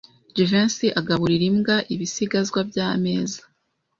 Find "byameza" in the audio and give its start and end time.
2.69-3.39